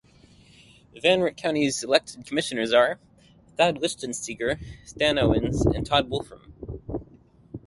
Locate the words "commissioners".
2.25-2.73